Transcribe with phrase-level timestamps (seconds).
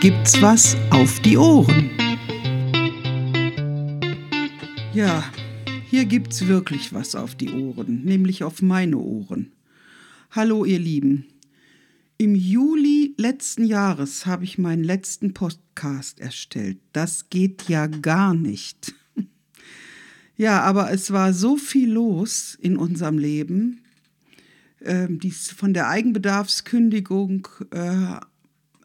[0.00, 1.90] gibt's was auf die Ohren.
[4.94, 5.24] Ja,
[5.90, 9.50] hier gibt's wirklich was auf die Ohren, nämlich auf meine Ohren.
[10.30, 11.26] Hallo ihr Lieben.
[12.16, 16.78] Im Juli letzten Jahres habe ich meinen letzten Podcast erstellt.
[16.92, 18.94] Das geht ja gar nicht.
[20.40, 23.80] Ja, aber es war so viel los in unserem Leben.
[24.80, 28.20] Ähm, dies, von der Eigenbedarfskündigung äh,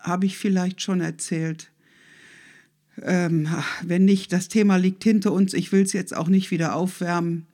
[0.03, 1.71] habe ich vielleicht schon erzählt.
[3.01, 3.47] Ähm,
[3.81, 5.53] wenn nicht, das Thema liegt hinter uns.
[5.53, 7.47] Ich will es jetzt auch nicht wieder aufwärmen.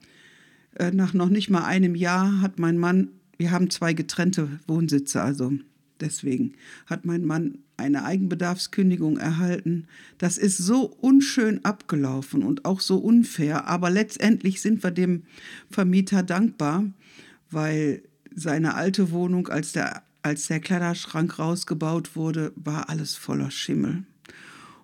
[0.74, 5.22] Äh, nach noch nicht mal einem Jahr hat mein Mann, wir haben zwei getrennte Wohnsitze,
[5.22, 5.52] also
[5.98, 6.52] deswegen
[6.86, 9.86] hat mein Mann eine Eigenbedarfskündigung erhalten.
[10.18, 15.22] Das ist so unschön abgelaufen und auch so unfair, aber letztendlich sind wir dem
[15.70, 16.84] Vermieter dankbar,
[17.50, 18.02] weil
[18.34, 24.04] seine alte Wohnung, als der, als der Kleiderschrank rausgebaut wurde, war alles voller Schimmel.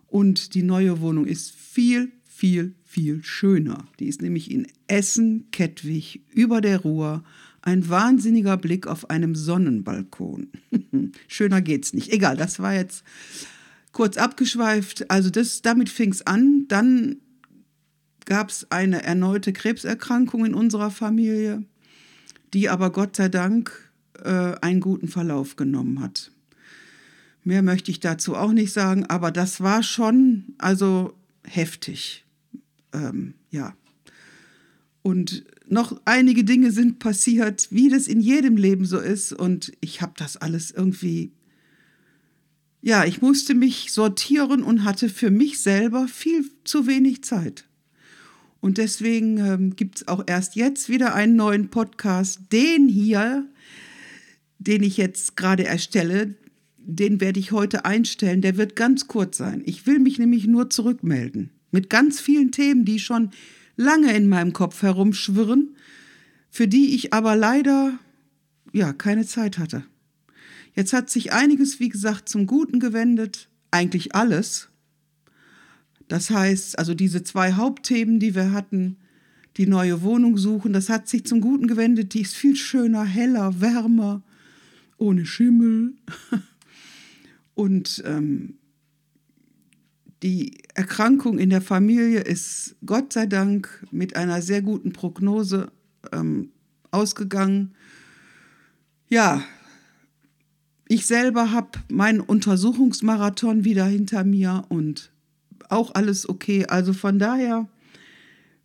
[0.06, 3.86] Und die neue Wohnung ist viel, viel, viel schöner.
[3.98, 7.24] Die ist nämlich in Essen-Kettwig über der Ruhr.
[7.62, 10.48] Ein wahnsinniger Blick auf einem Sonnenbalkon.
[11.28, 12.12] Schöner geht's nicht.
[12.12, 13.04] Egal, das war jetzt
[13.92, 15.10] kurz abgeschweift.
[15.10, 16.66] Also das, damit fing es an.
[16.68, 17.16] Dann
[18.24, 21.64] gab es eine erneute Krebserkrankung in unserer Familie,
[22.52, 23.85] die aber Gott sei Dank
[24.24, 26.30] äh, einen guten Verlauf genommen hat.
[27.44, 31.14] Mehr möchte ich dazu auch nicht sagen, aber das war schon also
[31.44, 32.24] heftig.
[32.92, 33.76] Ähm, ja.
[35.02, 39.32] Und noch einige Dinge sind passiert, wie das in jedem Leben so ist.
[39.32, 41.32] Und ich habe das alles irgendwie,
[42.82, 47.66] ja, ich musste mich sortieren und hatte für mich selber viel zu wenig Zeit.
[48.60, 52.40] Und deswegen ähm, gibt es auch erst jetzt wieder einen neuen Podcast.
[52.50, 53.46] Den hier,
[54.58, 56.34] den ich jetzt gerade erstelle,
[56.78, 58.42] den werde ich heute einstellen.
[58.42, 59.62] Der wird ganz kurz sein.
[59.66, 61.50] Ich will mich nämlich nur zurückmelden.
[61.70, 63.30] Mit ganz vielen Themen, die schon
[63.76, 65.76] lange in meinem Kopf herumschwirren,
[66.50, 67.98] für die ich aber leider
[68.72, 69.84] ja keine Zeit hatte.
[70.74, 74.68] Jetzt hat sich einiges, wie gesagt, zum Guten gewendet, eigentlich alles.
[76.08, 78.96] Das heißt, also diese zwei Hauptthemen, die wir hatten,
[79.56, 83.60] die neue Wohnung suchen, das hat sich zum Guten gewendet, die ist viel schöner, heller,
[83.60, 84.22] wärmer,
[84.98, 85.94] ohne Schimmel.
[87.54, 88.58] Und ähm,
[90.22, 95.70] die Erkrankung in der Familie ist Gott sei Dank mit einer sehr guten Prognose
[96.12, 96.50] ähm,
[96.90, 97.74] ausgegangen.
[99.08, 99.42] Ja,
[100.88, 105.10] ich selber habe meinen Untersuchungsmarathon wieder hinter mir und
[105.68, 106.66] auch alles okay.
[106.66, 107.68] Also von daher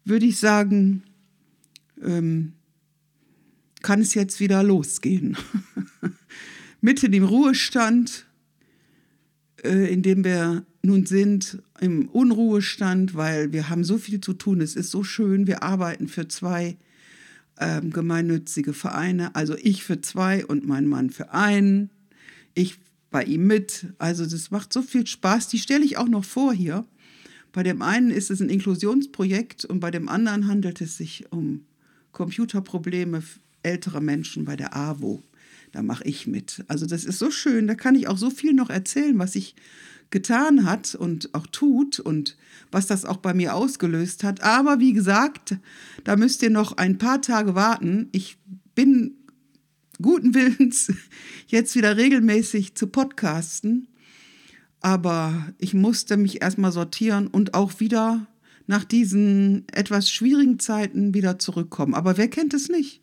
[0.05, 1.03] würde ich sagen,
[2.01, 2.53] ähm,
[3.81, 5.37] kann es jetzt wieder losgehen.
[6.81, 8.25] Mitten im Ruhestand
[9.63, 14.61] äh, in dem wir nun sind, im Unruhestand, weil wir haben so viel zu tun.
[14.61, 15.45] Es ist so schön.
[15.45, 16.77] Wir arbeiten für zwei
[17.59, 19.35] ähm, gemeinnützige Vereine.
[19.35, 21.91] Also ich für zwei und mein Mann für einen.
[22.55, 22.79] Ich
[23.11, 23.87] bei ihm mit.
[23.99, 25.49] Also das macht so viel Spaß.
[25.49, 26.85] Die stelle ich auch noch vor hier.
[27.51, 31.65] Bei dem einen ist es ein Inklusionsprojekt und bei dem anderen handelt es sich um
[32.13, 33.21] Computerprobleme
[33.61, 35.21] älterer Menschen bei der AWO
[35.71, 36.63] da mache ich mit.
[36.67, 39.55] Also das ist so schön, da kann ich auch so viel noch erzählen, was sich
[40.09, 42.37] getan hat und auch tut und
[42.69, 44.43] was das auch bei mir ausgelöst hat.
[44.43, 45.57] Aber wie gesagt,
[46.03, 48.09] da müsst ihr noch ein paar Tage warten.
[48.11, 48.37] Ich
[48.75, 49.15] bin
[50.01, 50.91] guten Willens,
[51.47, 53.87] jetzt wieder regelmäßig zu podcasten.
[54.81, 58.27] Aber ich musste mich erstmal sortieren und auch wieder
[58.67, 61.93] nach diesen etwas schwierigen Zeiten wieder zurückkommen.
[61.93, 63.01] Aber wer kennt es nicht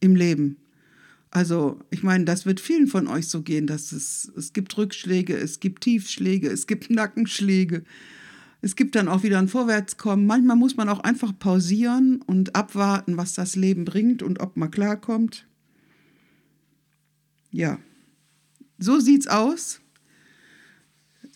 [0.00, 0.56] im Leben?
[1.30, 5.36] Also, ich meine, das wird vielen von euch so gehen, dass es, es gibt Rückschläge,
[5.36, 7.84] es gibt Tiefschläge, es gibt Nackenschläge.
[8.62, 10.26] Es gibt dann auch wieder ein Vorwärtskommen.
[10.26, 14.70] Manchmal muss man auch einfach pausieren und abwarten, was das Leben bringt und ob man
[14.70, 15.46] klarkommt.
[17.50, 17.78] Ja,
[18.78, 19.80] so sieht's aus.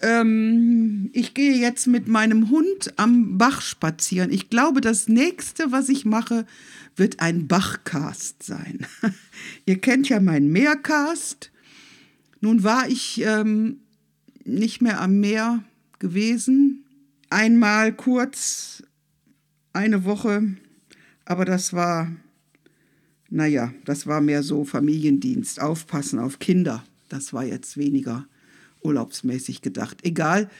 [0.02, 4.32] Ähm, ich gehe jetzt mit meinem Hund am Bach spazieren.
[4.32, 6.46] Ich glaube, das nächste, was ich mache,
[6.96, 8.86] wird ein Bachcast sein.
[9.66, 11.50] Ihr kennt ja meinen Meercast.
[12.40, 13.80] Nun war ich ähm,
[14.44, 15.62] nicht mehr am Meer
[15.98, 16.84] gewesen.
[17.28, 18.82] Einmal kurz,
[19.72, 20.56] eine Woche,
[21.24, 22.10] aber das war,
[23.28, 26.84] naja, das war mehr so Familiendienst, aufpassen auf Kinder.
[27.08, 28.26] Das war jetzt weniger
[28.82, 29.98] urlaubsmäßig gedacht.
[30.04, 30.50] Egal.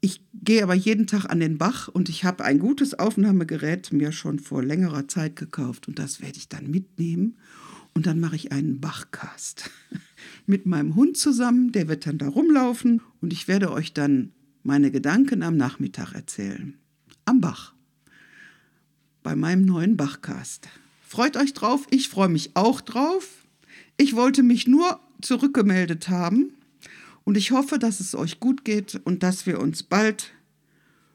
[0.00, 4.12] Ich gehe aber jeden Tag an den Bach und ich habe ein gutes Aufnahmegerät mir
[4.12, 7.38] schon vor längerer Zeit gekauft und das werde ich dann mitnehmen
[7.94, 9.70] und dann mache ich einen Bachcast.
[10.46, 14.32] mit meinem Hund zusammen, der wird dann da rumlaufen und ich werde euch dann
[14.62, 16.74] meine Gedanken am Nachmittag erzählen.
[17.24, 17.74] Am Bach.
[19.22, 20.68] Bei meinem neuen Bachcast.
[21.02, 23.46] Freut euch drauf, ich freue mich auch drauf.
[23.96, 26.55] Ich wollte mich nur zurückgemeldet haben
[27.26, 30.30] und ich hoffe, dass es euch gut geht und dass wir uns bald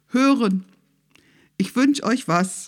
[0.07, 0.65] hören.
[1.57, 2.67] Ich wünsche euch was.